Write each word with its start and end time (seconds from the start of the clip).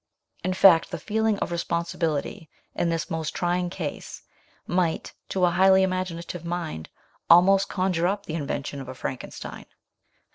In 0.43 0.55
fact, 0.55 0.89
the 0.89 0.97
feeling 0.97 1.37
of 1.37 1.51
respon 1.51 1.81
sibility 1.83 2.47
in 2.73 2.89
this 2.89 3.11
most 3.11 3.35
trying 3.35 3.69
case 3.69 4.23
might, 4.65 5.13
to 5.29 5.45
a 5.45 5.51
highly 5.51 5.83
imaginative 5.83 6.43
mind, 6.43 6.89
almost 7.29 7.69
conjure 7.69 8.07
up 8.07 8.25
the 8.25 8.33
invention 8.33 8.81
of 8.81 8.89
a 8.89 8.95
Frankenstein. 8.95 9.67